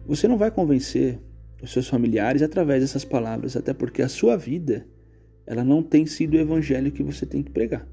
você 0.06 0.28
não 0.28 0.38
vai 0.38 0.52
convencer 0.52 1.20
os 1.62 1.72
seus 1.72 1.88
familiares 1.88 2.42
através 2.42 2.82
dessas 2.82 3.04
palavras, 3.04 3.56
até 3.56 3.74
porque 3.74 4.02
a 4.02 4.08
sua 4.08 4.38
vida 4.38 4.86
ela 5.46 5.64
não 5.64 5.82
tem 5.82 6.06
sido 6.06 6.36
o 6.36 6.40
evangelho 6.40 6.92
que 6.92 7.02
você 7.02 7.26
tem 7.26 7.42
que 7.42 7.52
pregar. 7.52 7.88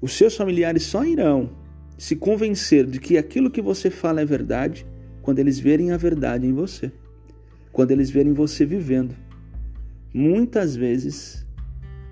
Os 0.00 0.12
seus 0.12 0.36
familiares 0.36 0.82
só 0.82 1.04
irão 1.04 1.50
se 1.96 2.16
convencer 2.16 2.86
de 2.86 2.98
que 2.98 3.16
aquilo 3.16 3.50
que 3.50 3.62
você 3.62 3.90
fala 3.90 4.20
é 4.20 4.24
verdade 4.24 4.86
quando 5.22 5.38
eles 5.38 5.58
verem 5.58 5.92
a 5.92 5.96
verdade 5.96 6.46
em 6.46 6.52
você, 6.52 6.92
quando 7.72 7.92
eles 7.92 8.10
verem 8.10 8.32
você 8.32 8.66
vivendo. 8.66 9.14
Muitas 10.12 10.76
vezes, 10.76 11.43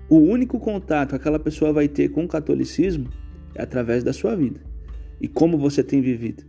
o 0.09 0.17
único 0.17 0.59
contato 0.59 1.09
que 1.09 1.15
aquela 1.15 1.39
pessoa 1.39 1.73
vai 1.73 1.87
ter 1.87 2.09
com 2.09 2.25
o 2.25 2.27
catolicismo 2.27 3.09
é 3.55 3.61
através 3.61 4.03
da 4.03 4.13
sua 4.13 4.35
vida 4.35 4.61
e 5.21 5.27
como 5.27 5.57
você 5.57 5.83
tem 5.83 6.01
vivido. 6.01 6.43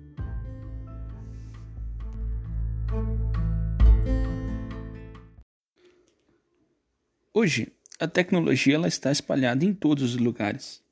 Hoje, 7.32 7.72
a 7.98 8.06
tecnologia 8.06 8.74
ela 8.74 8.88
está 8.88 9.10
espalhada 9.10 9.64
em 9.64 9.72
todos 9.72 10.14
os 10.14 10.16
lugares. 10.16 10.82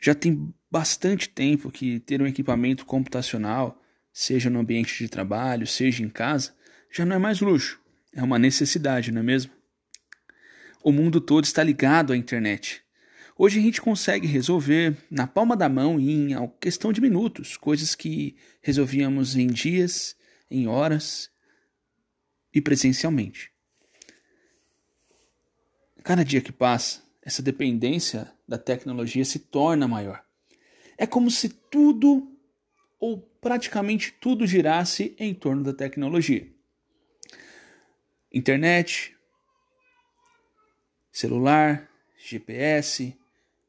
Já 0.00 0.14
tem 0.14 0.52
bastante 0.70 1.28
tempo 1.28 1.70
que 1.70 2.00
ter 2.00 2.20
um 2.22 2.26
equipamento 2.26 2.84
computacional, 2.84 3.80
seja 4.12 4.50
no 4.50 4.60
ambiente 4.60 4.98
de 4.98 5.08
trabalho, 5.08 5.66
seja 5.66 6.02
em 6.02 6.08
casa, 6.08 6.52
já 6.92 7.04
não 7.04 7.16
é 7.16 7.18
mais 7.18 7.40
luxo, 7.40 7.80
é 8.12 8.22
uma 8.22 8.38
necessidade, 8.38 9.10
não 9.12 9.20
é 9.20 9.24
mesmo? 9.24 9.57
O 10.88 10.92
mundo 10.92 11.20
todo 11.20 11.44
está 11.44 11.62
ligado 11.62 12.14
à 12.14 12.16
internet. 12.16 12.82
Hoje 13.36 13.58
a 13.58 13.62
gente 13.62 13.78
consegue 13.78 14.26
resolver 14.26 14.96
na 15.10 15.26
palma 15.26 15.54
da 15.54 15.68
mão 15.68 16.00
em 16.00 16.30
questão 16.58 16.94
de 16.94 17.00
minutos, 17.02 17.58
coisas 17.58 17.94
que 17.94 18.38
resolvíamos 18.62 19.36
em 19.36 19.48
dias, 19.48 20.16
em 20.50 20.66
horas 20.66 21.30
e 22.54 22.62
presencialmente. 22.62 23.52
Cada 26.02 26.24
dia 26.24 26.40
que 26.40 26.52
passa, 26.52 27.02
essa 27.20 27.42
dependência 27.42 28.32
da 28.48 28.56
tecnologia 28.56 29.26
se 29.26 29.40
torna 29.40 29.86
maior. 29.86 30.24
É 30.96 31.06
como 31.06 31.30
se 31.30 31.50
tudo, 31.50 32.34
ou 32.98 33.20
praticamente 33.42 34.10
tudo, 34.18 34.46
girasse 34.46 35.14
em 35.18 35.34
torno 35.34 35.62
da 35.62 35.74
tecnologia. 35.74 36.50
Internet, 38.32 39.17
celular, 41.18 41.90
GPS, 42.16 43.12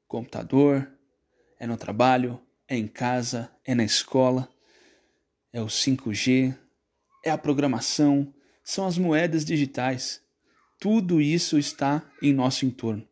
computador, 0.07 0.87
é 1.59 1.65
no 1.65 1.77
trabalho, 1.77 2.39
é 2.67 2.77
em 2.77 2.87
casa, 2.87 3.49
é 3.65 3.73
na 3.73 3.83
escola, 3.83 4.47
é 5.51 5.59
o 5.59 5.65
5G, 5.65 6.55
é 7.25 7.31
a 7.31 7.39
programação, 7.39 8.31
são 8.63 8.85
as 8.85 8.99
moedas 8.99 9.43
digitais. 9.43 10.21
Tudo 10.79 11.19
isso 11.19 11.57
está 11.57 12.07
em 12.21 12.31
nosso 12.31 12.67
entorno. 12.67 13.03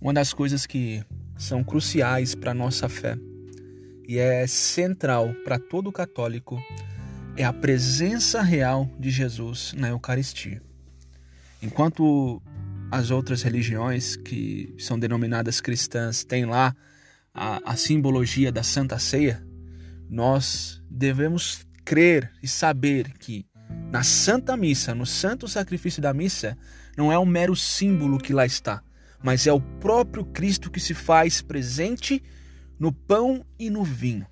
Uma 0.00 0.14
das 0.14 0.32
coisas 0.32 0.64
que 0.64 1.04
são 1.42 1.64
cruciais 1.64 2.36
para 2.36 2.52
a 2.52 2.54
nossa 2.54 2.88
fé 2.88 3.18
e 4.06 4.16
é 4.16 4.46
central 4.46 5.34
para 5.44 5.58
todo 5.58 5.90
católico 5.90 6.62
é 7.36 7.42
a 7.42 7.52
presença 7.52 8.40
real 8.42 8.88
de 8.98 9.10
Jesus 9.10 9.74
na 9.76 9.88
Eucaristia. 9.88 10.62
Enquanto 11.60 12.40
as 12.90 13.10
outras 13.10 13.42
religiões 13.42 14.14
que 14.14 14.72
são 14.78 14.98
denominadas 14.98 15.60
cristãs 15.60 16.22
têm 16.22 16.44
lá 16.44 16.76
a, 17.34 17.72
a 17.72 17.76
simbologia 17.76 18.52
da 18.52 18.62
Santa 18.62 18.98
Ceia, 18.98 19.44
nós 20.08 20.80
devemos 20.88 21.66
crer 21.84 22.30
e 22.40 22.46
saber 22.46 23.14
que 23.18 23.46
na 23.90 24.04
Santa 24.04 24.56
Missa, 24.56 24.94
no 24.94 25.06
santo 25.06 25.48
sacrifício 25.48 26.00
da 26.00 26.14
missa, 26.14 26.56
não 26.96 27.10
é 27.10 27.18
um 27.18 27.26
mero 27.26 27.56
símbolo 27.56 28.18
que 28.18 28.32
lá 28.32 28.46
está, 28.46 28.82
mas 29.22 29.46
é 29.46 29.52
o 29.52 29.60
próprio 29.60 30.24
Cristo 30.24 30.70
que 30.70 30.80
se 30.80 30.94
faz 30.94 31.40
presente 31.40 32.22
no 32.78 32.92
pão 32.92 33.44
e 33.58 33.70
no 33.70 33.84
vinho. 33.84 34.26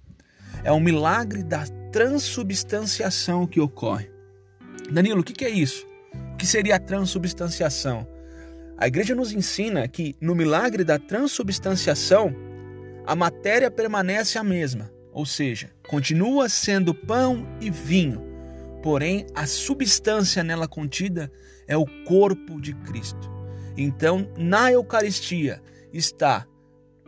É 0.64 0.72
o 0.72 0.80
milagre 0.80 1.42
da 1.42 1.64
transubstanciação 1.92 3.46
que 3.46 3.60
ocorre. 3.60 4.10
Danilo, 4.90 5.20
o 5.20 5.24
que 5.24 5.44
é 5.44 5.50
isso? 5.50 5.86
O 6.34 6.36
que 6.36 6.46
seria 6.46 6.76
a 6.76 6.80
transubstanciação? 6.80 8.06
A 8.76 8.88
igreja 8.88 9.14
nos 9.14 9.32
ensina 9.32 9.86
que 9.86 10.16
no 10.20 10.34
milagre 10.34 10.82
da 10.82 10.98
transubstanciação, 10.98 12.34
a 13.06 13.14
matéria 13.14 13.70
permanece 13.70 14.38
a 14.38 14.42
mesma, 14.42 14.90
ou 15.12 15.26
seja, 15.26 15.70
continua 15.86 16.48
sendo 16.48 16.94
pão 16.94 17.46
e 17.60 17.70
vinho, 17.70 18.22
porém 18.82 19.26
a 19.34 19.46
substância 19.46 20.42
nela 20.42 20.66
contida 20.66 21.30
é 21.68 21.76
o 21.76 21.84
corpo 22.04 22.60
de 22.60 22.74
Cristo. 22.74 23.29
Então, 23.82 24.28
na 24.36 24.70
Eucaristia 24.70 25.62
está 25.90 26.46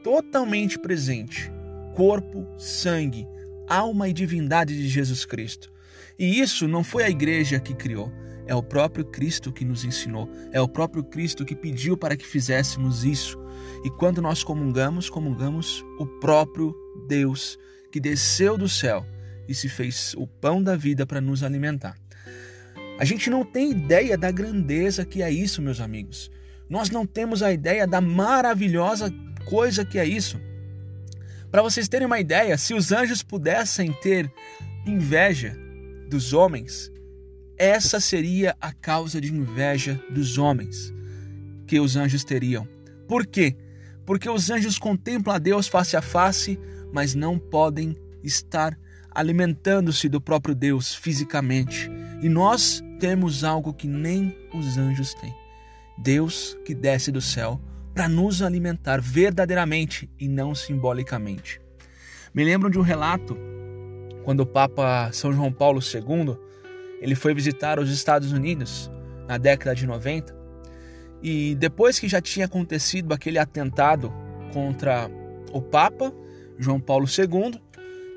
totalmente 0.02 0.79
presente 0.79 1.52
corpo, 1.95 2.47
sangue, 2.57 3.29
alma 3.69 4.09
e 4.09 4.12
divindade 4.14 4.75
de 4.75 4.88
Jesus 4.88 5.26
Cristo. 5.26 5.71
E 6.19 6.41
isso 6.41 6.67
não 6.67 6.83
foi 6.83 7.05
a 7.05 7.11
igreja 7.11 7.61
que 7.61 7.75
criou, 7.75 8.11
é 8.47 8.55
o 8.55 8.62
próprio 8.62 9.05
Cristo 9.05 9.52
que 9.52 9.67
nos 9.67 9.85
ensinou, 9.85 10.31
é 10.50 10.62
o 10.62 10.67
próprio 10.67 11.05
Cristo 11.05 11.45
que 11.45 11.55
pediu 11.55 11.95
para 11.95 12.17
que 12.17 12.26
fizéssemos 12.26 13.05
isso. 13.05 13.38
E 13.85 13.91
quando 13.91 14.23
nós 14.23 14.43
comungamos, 14.43 15.11
comungamos 15.11 15.85
o 15.99 16.07
próprio 16.21 16.75
Deus 17.07 17.59
que 17.91 18.00
desceu 18.00 18.57
do 18.57 18.67
céu 18.71 19.05
e 19.47 19.55
se 19.55 19.69
fez 19.69 20.14
o 20.17 20.26
pão 20.26 20.62
da 20.62 20.75
vida 20.75 21.05
para 21.05 21.21
nos 21.21 21.43
alimentar. 21.43 21.99
A 22.99 23.05
gente 23.05 23.29
não 23.29 23.45
tem 23.45 23.73
ideia 23.73 24.17
da 24.17 24.31
grandeza 24.31 25.05
que 25.05 25.23
é 25.23 25.31
isso, 25.31 25.61
meus 25.61 25.79
amigos. 25.79 26.31
Nós 26.69 26.90
não 26.90 27.07
temos 27.07 27.42
a 27.42 27.52
ideia 27.52 27.87
da 27.87 28.00
maravilhosa 28.00 29.12
coisa 29.45 29.85
que 29.85 29.99
é 29.99 30.07
isso. 30.07 30.40
Para 31.50 31.62
vocês 31.62 31.88
terem 31.88 32.07
uma 32.07 32.21
ideia, 32.21 32.57
se 32.57 32.73
os 32.73 32.92
anjos 32.92 33.23
pudessem 33.23 33.92
ter 34.00 34.33
inveja 34.87 35.57
dos 36.09 36.33
homens, 36.33 36.90
essa 37.59 38.00
seria 38.00 38.57
a 38.61 38.73
causa 38.73 39.21
de 39.21 39.33
inveja 39.33 40.02
dos 40.11 40.38
homens 40.38 40.92
que 41.66 41.78
os 41.78 41.97
anjos 41.97 42.25
teriam. 42.25 42.66
Por 43.07 43.26
quê? 43.26 43.57
Porque 44.07 44.28
os 44.28 44.50
anjos 44.50 44.78
contemplam 44.78 45.37
a 45.37 45.38
Deus 45.38 45.69
face 45.69 45.97
a 45.97 46.02
face, 46.02 46.59
mas 46.92 47.14
não 47.14 47.38
podem 47.38 47.97
estar 48.23 48.78
alimentando-se 49.11 50.09
do 50.09 50.21
próprio 50.21 50.54
Deus 50.54 50.95
fisicamente. 50.95 51.90
E 52.23 52.28
nós 52.28 52.83
temos 52.99 53.45
algo 53.45 53.75
que 53.75 53.87
nem 53.87 54.37
os 54.54 54.78
anjos 54.78 55.14
têm. 55.14 55.42
Deus 56.02 56.58
que 56.65 56.75
desce 56.75 57.12
do 57.12 57.21
céu 57.21 57.60
para 57.95 58.08
nos 58.08 58.43
alimentar 58.43 59.00
verdadeiramente 59.00 60.10
e 60.19 60.26
não 60.28 60.54
simbolicamente. 60.54 61.60
Me 62.34 62.43
lembro 62.43 62.71
de 62.71 62.78
um 62.78 62.82
relato 62.82 63.36
quando 64.25 64.41
o 64.41 64.47
Papa 64.47 65.10
São 65.12 65.32
João 65.32 65.52
Paulo 65.52 65.80
II 65.80 66.36
ele 67.00 67.15
foi 67.15 67.34
visitar 67.34 67.78
os 67.78 67.91
Estados 67.91 68.32
Unidos 68.32 68.91
na 69.28 69.38
década 69.38 69.75
de 69.75 69.86
90 69.86 70.34
e 71.23 71.54
depois 71.54 72.00
que 72.00 72.08
já 72.08 72.21
tinha 72.21 72.47
acontecido 72.47 73.12
aquele 73.12 73.38
atentado 73.38 74.12
contra 74.52 75.08
o 75.52 75.62
Papa 75.62 76.12
João 76.58 76.80
Paulo 76.80 77.06
II, 77.06 77.60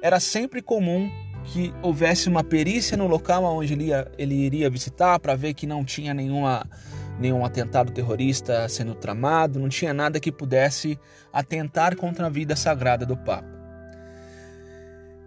era 0.02 0.20
sempre 0.20 0.62
comum 0.62 1.10
que 1.46 1.72
houvesse 1.82 2.28
uma 2.28 2.44
perícia 2.44 2.98
no 2.98 3.08
local 3.08 3.44
onde 3.44 3.74
ele, 3.74 3.86
ia, 3.86 4.12
ele 4.18 4.34
iria 4.36 4.70
visitar 4.70 5.20
para 5.20 5.36
ver 5.36 5.54
que 5.54 5.68
não 5.68 5.86
tinha 5.86 6.14
nenhuma 6.14 6.68
nenhum 7.20 7.46
atentado 7.46 7.92
terrorista 7.92 8.68
sendo 8.68 8.94
tramado, 8.96 9.60
não 9.60 9.70
tinha 9.70 9.94
nada 9.94 10.20
que 10.20 10.32
pudesse 10.32 11.00
atentar 11.32 11.96
contra 11.96 12.28
a 12.28 12.30
vida 12.30 12.56
sagrada 12.56 13.06
do 13.06 13.16
Papa. 13.16 13.56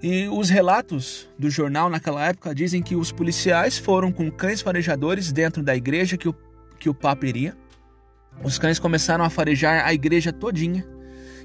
E 0.03 0.29
os 0.29 0.49
relatos 0.49 1.29
do 1.39 1.51
jornal 1.51 1.91
naquela 1.91 2.25
época 2.25 2.55
dizem 2.55 2.83
que 2.83 2.95
os 2.95 3.11
policiais 3.11 3.77
foram 3.77 4.13
com 4.13 4.31
cães 4.31 4.61
farejadores 4.61 5.33
dentro 5.33 5.63
da 5.63 5.75
igreja 5.75 6.17
que 6.17 6.29
o, 6.29 6.35
que 6.79 6.89
o 6.89 6.95
Papa 6.95 7.27
iria. 7.27 7.57
Os 8.45 8.59
cães 8.59 8.79
começaram 8.79 9.25
a 9.25 9.31
farejar 9.31 9.85
a 9.85 9.93
igreja 9.93 10.33
todinha. 10.33 10.87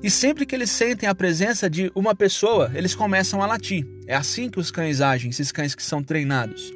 E 0.03 0.09
sempre 0.09 0.45
que 0.45 0.53
eles 0.53 0.69
sentem 0.69 1.09
a 1.09 1.15
presença 1.15 1.67
de 1.67 1.91
uma 1.95 2.13
pessoa, 2.13 2.69
eles 2.75 2.93
começam 2.93 3.41
a 3.41 3.47
latir. 3.47 3.87
É 4.05 4.13
assim 4.13 4.49
que 4.49 4.59
os 4.59 4.69
cães 4.69 5.01
agem, 5.01 5.31
esses 5.31 5.51
cães 5.51 5.73
que 5.73 5.81
são 5.81 6.03
treinados. 6.03 6.71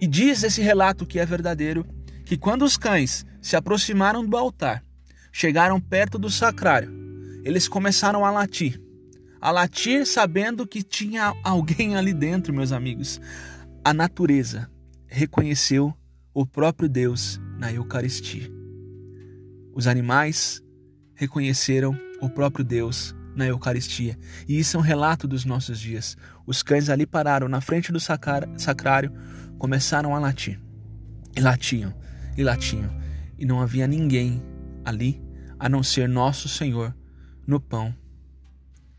E 0.00 0.06
diz 0.06 0.44
esse 0.44 0.62
relato 0.62 1.04
que 1.04 1.18
é 1.18 1.26
verdadeiro, 1.26 1.84
que 2.28 2.36
quando 2.36 2.62
os 2.62 2.76
cães 2.76 3.24
se 3.40 3.56
aproximaram 3.56 4.22
do 4.22 4.36
altar, 4.36 4.84
chegaram 5.32 5.80
perto 5.80 6.18
do 6.18 6.28
sacrário, 6.28 6.92
eles 7.42 7.66
começaram 7.66 8.22
a 8.22 8.30
latir. 8.30 8.78
A 9.40 9.50
latir 9.50 10.06
sabendo 10.06 10.66
que 10.66 10.82
tinha 10.82 11.32
alguém 11.42 11.96
ali 11.96 12.12
dentro, 12.12 12.52
meus 12.52 12.70
amigos. 12.70 13.18
A 13.82 13.94
natureza 13.94 14.70
reconheceu 15.06 15.94
o 16.34 16.44
próprio 16.44 16.86
Deus 16.86 17.40
na 17.56 17.72
Eucaristia. 17.72 18.52
Os 19.72 19.86
animais 19.86 20.62
reconheceram 21.14 21.98
o 22.20 22.28
próprio 22.28 22.62
Deus 22.62 23.16
na 23.34 23.46
Eucaristia. 23.46 24.18
E 24.46 24.58
isso 24.58 24.76
é 24.76 24.80
um 24.80 24.82
relato 24.82 25.26
dos 25.26 25.46
nossos 25.46 25.80
dias. 25.80 26.14
Os 26.46 26.62
cães 26.62 26.90
ali 26.90 27.06
pararam 27.06 27.48
na 27.48 27.62
frente 27.62 27.90
do 27.90 27.98
sacrário, 27.98 29.14
começaram 29.56 30.14
a 30.14 30.18
latir. 30.18 30.60
E 31.34 31.40
latiam 31.40 31.94
e 32.38 32.44
latiam, 32.44 32.88
e 33.36 33.44
não 33.44 33.60
havia 33.60 33.88
ninguém 33.88 34.40
ali 34.84 35.20
a 35.58 35.68
não 35.68 35.82
ser 35.82 36.08
nosso 36.08 36.48
Senhor 36.48 36.94
no 37.44 37.58
pão 37.58 37.92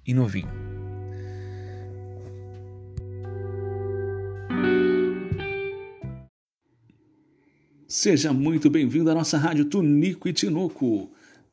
e 0.06 0.14
no 0.14 0.28
vinho. 0.28 0.52
Seja 7.88 8.34
muito 8.34 8.70
bem-vindo 8.70 9.10
à 9.10 9.16
nossa 9.16 9.38
rádio 9.38 9.66
Tunico 9.66 10.28
e 10.28 10.34
Tinoco, 10.34 11.10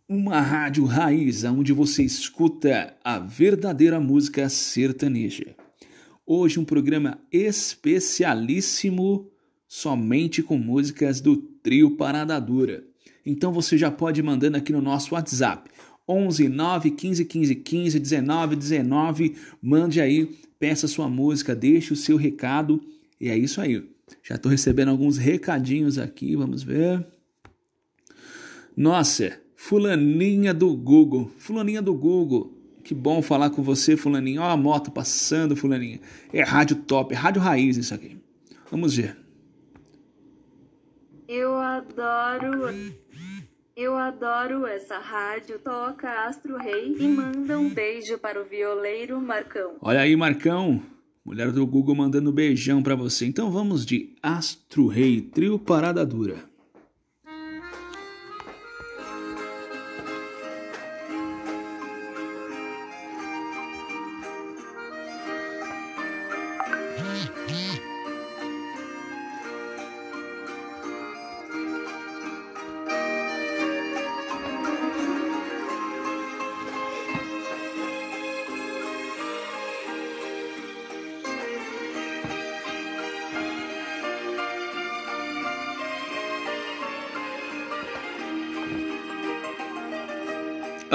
uma 0.09 0.41
rádio 0.41 0.85
raiz 0.85 1.45
onde 1.45 1.73
você 1.73 2.03
escuta 2.03 2.97
a 3.05 3.21
verdadeira 3.21 4.01
música 4.01 4.49
sertaneja. 4.49 5.55
Hoje 6.27 6.59
um 6.59 6.65
programa 6.65 7.21
especialíssimo 7.31 9.31
somente 9.69 10.43
com 10.43 10.59
músicas 10.59 11.21
do 11.21 11.56
trio 11.67 11.91
Parada 11.97 12.41
Dura. 12.41 12.85
Então 13.27 13.53
você 13.53 13.77
já 13.77 13.91
pode 13.91 14.21
ir 14.21 14.23
mandando 14.23 14.57
aqui 14.57 14.71
no 14.71 14.81
nosso 14.81 15.17
WhatsApp 15.17 15.69
11 16.09 16.49
9 16.49 16.93
15 16.93 17.25
15 17.25 17.55
15 17.57 17.99
19 17.99 18.55
19. 18.55 19.37
Mande 19.61 20.01
aí, 20.01 20.31
peça 20.61 20.87
sua 20.87 21.09
música, 21.09 21.57
deixe 21.57 21.93
o 21.93 21.97
seu 21.97 22.17
recado. 22.17 22.81
E 23.21 23.29
é 23.29 23.37
isso 23.37 23.61
aí. 23.61 23.85
Já 24.23 24.37
estou 24.37 24.49
recebendo 24.49 24.91
alguns 24.91 25.19
recadinhos 25.19 25.99
aqui, 25.99 26.37
vamos 26.37 26.63
ver. 26.63 27.05
Nossa, 28.77 29.37
fulaninha 29.57 30.55
do 30.55 30.73
Google, 30.77 31.33
fulaninha 31.37 31.83
do 31.83 31.95
Google. 31.95 32.57
Que 32.85 32.95
bom 32.95 33.21
falar 33.21 33.51
com 33.51 33.61
você, 33.61 33.97
fulaninha. 33.97 34.41
Ó 34.41 34.49
a 34.49 34.57
moto 34.57 34.93
passando, 34.93 35.57
fulaninha. 35.57 35.99
É 36.33 36.45
rádio 36.45 36.77
top, 36.77 37.13
é 37.13 37.17
rádio 37.17 37.43
raiz 37.43 37.77
isso 37.77 37.93
aqui. 37.93 38.17
Vamos 38.71 38.95
ver. 38.95 39.26
Eu 41.29 41.57
adoro. 41.57 42.69
Eu 43.77 43.97
adoro 43.97 44.67
essa 44.67 44.99
rádio. 44.99 45.59
Toca 45.59 46.27
Astro 46.27 46.57
Rei 46.57 46.97
e 46.99 47.09
manda 47.09 47.59
um 47.59 47.69
beijo 47.69 48.19
para 48.19 48.41
o 48.41 48.45
violeiro 48.45 49.21
Marcão. 49.21 49.77
Olha 49.81 50.01
aí, 50.01 50.17
Marcão. 50.17 50.81
Mulher 51.25 51.51
do 51.51 51.67
Google 51.67 51.97
mandando 51.97 52.31
beijão 52.33 52.83
para 52.83 52.95
você. 52.95 53.27
Então 53.27 53.51
vamos 53.51 53.85
de 53.85 54.15
Astro 54.23 54.87
Rei, 54.87 55.21
trio 55.21 55.59
Parada 55.59 56.07
Dura. 56.07 56.56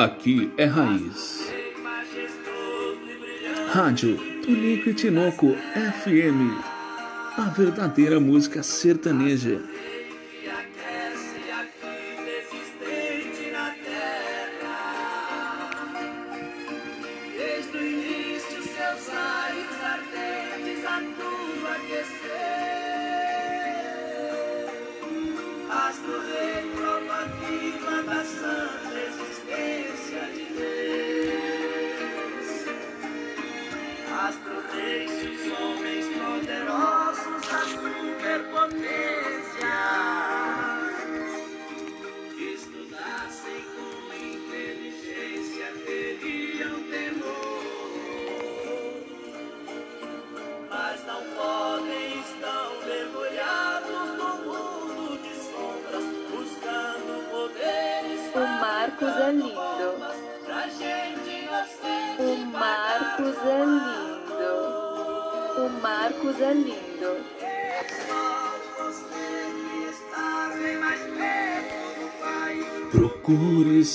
Aqui 0.04 0.52
é 0.58 0.66
raiz. 0.66 1.48
Rádio 3.72 4.18
Tunico 4.42 4.90
e 4.90 4.94
Tinoco 4.96 5.56
FM. 6.02 6.58
A 7.38 7.44
verdadeira 7.56 8.20
música 8.20 8.64
sertaneja. 8.64 9.62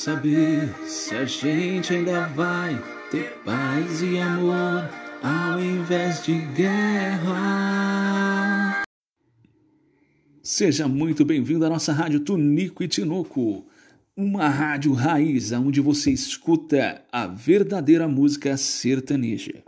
Saber 0.07 0.73
se 0.87 1.17
a 1.17 1.25
gente 1.25 1.93
ainda 1.93 2.29
vai 2.29 2.81
ter 3.11 3.29
paz 3.45 4.01
e 4.01 4.17
amor 4.19 4.89
ao 5.21 5.61
invés 5.61 6.25
de 6.25 6.39
guerra. 6.55 8.05
Seja 10.41 10.87
muito 10.87 11.25
bem-vindo 11.25 11.67
à 11.67 11.69
nossa 11.69 11.93
rádio 11.93 12.21
Tunico 12.21 12.85
e 12.85 12.89
Tinoco, 12.89 13.67
uma 14.17 14.49
rádio 14.49 14.93
raiz 14.93 15.51
onde 15.51 15.81
você 15.81 16.13
escuta 16.13 17.03
a 17.11 17.27
verdadeira 17.27 18.07
música 18.07 18.57
sertaneja. 18.57 19.65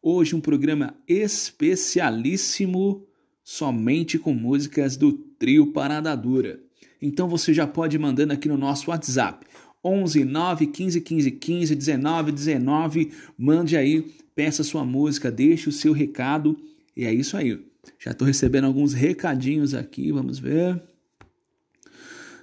Hoje 0.00 0.36
um 0.36 0.40
programa 0.40 0.94
especialíssimo 1.08 3.04
somente 3.42 4.20
com 4.20 4.32
músicas 4.32 4.96
do 4.96 5.12
trio 5.12 5.72
Parada 5.72 6.14
Dura. 6.14 6.60
Então 7.02 7.28
você 7.28 7.52
já 7.52 7.66
pode 7.66 7.98
mandando 7.98 8.32
aqui 8.32 8.48
no 8.48 8.56
nosso 8.56 8.90
WhatsApp 8.90 9.44
11 9.84 10.24
9 10.24 10.66
15 10.68 11.00
15 11.00 11.30
15 11.32 11.74
19 11.74 12.32
19. 12.32 13.12
Mande 13.36 13.76
aí, 13.76 14.12
peça 14.34 14.64
sua 14.64 14.84
música, 14.84 15.30
deixe 15.30 15.68
o 15.68 15.72
seu 15.72 15.92
recado. 15.92 16.56
E 16.96 17.04
é 17.04 17.12
isso 17.12 17.36
aí. 17.36 17.62
Já 17.98 18.12
estou 18.12 18.26
recebendo 18.26 18.64
alguns 18.64 18.94
recadinhos 18.94 19.74
aqui, 19.74 20.10
vamos 20.10 20.38
ver. 20.38 20.82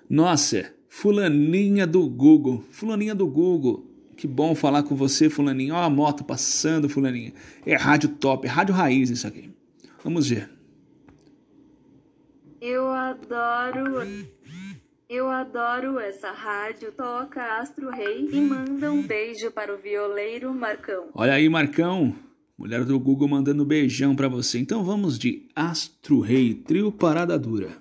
Nossa, 0.10 0.71
fulaninha 0.88 1.88
do 1.88 2.08
Google, 2.08 2.63
fulaninha 2.69 3.15
do 3.15 3.25
Google. 3.25 3.88
Que 4.15 4.27
bom 4.27 4.54
falar 4.54 4.84
com 4.84 4.95
você, 4.95 5.30
fulaninho. 5.30 5.73
Ó 5.73 5.82
a 5.82 5.89
moto 5.89 6.23
passando, 6.23 6.88
fulaninho. 6.88 7.34
É 7.65 7.75
rádio 7.75 8.10
top, 8.10 8.45
é 8.45 8.49
rádio 8.49 8.75
raiz 8.75 9.10
isso 9.10 9.25
aqui. 9.25 9.49
Vamos 10.04 10.30
ver. 10.30 10.49
Eu 12.60 12.88
adoro... 12.89 14.06
Eu 15.13 15.30
adoro 15.30 16.00
essa 16.00 16.32
rádio, 16.32 16.93
toca 16.93 17.60
Astro 17.60 17.89
Rei 17.89 18.30
e 18.32 18.39
manda 18.39 18.89
um 18.89 19.04
beijo 19.04 19.52
para 19.52 19.76
o 19.76 19.78
violeiro 19.78 20.54
Marcão. 20.54 21.10
Olha 21.13 21.34
aí, 21.34 21.50
Marcão. 21.50 22.15
Mulher 22.58 22.86
do 22.86 22.97
Google 22.97 23.28
mandando 23.28 23.65
beijão 23.65 24.15
para 24.15 24.30
você. 24.30 24.58
Então 24.58 24.86
vamos 24.86 25.19
de 25.19 25.50
Astro 25.54 26.21
Rei, 26.21 26.54
trio 26.54 26.93
Parada 26.93 27.38
Dura. 27.38 27.81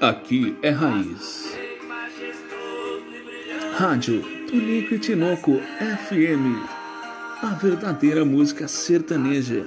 Aqui 0.00 0.56
é 0.62 0.70
raiz. 0.70 1.58
Rádio 3.76 4.22
Tunico 4.46 4.94
e 4.94 4.98
Tinoco 5.00 5.58
FM. 5.58 6.62
A 7.42 7.54
verdadeira 7.60 8.24
música 8.24 8.68
sertaneja. 8.68 9.66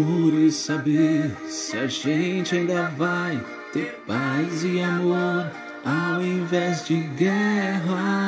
Procure 0.00 0.50
saber 0.50 1.30
se 1.46 1.76
a 1.76 1.86
gente 1.86 2.56
ainda 2.56 2.88
vai 2.96 3.38
ter 3.70 4.02
paz 4.06 4.64
e 4.64 4.80
amor 4.80 5.50
ao 5.84 6.22
invés 6.22 6.86
de 6.86 7.02
guerra. 7.18 8.19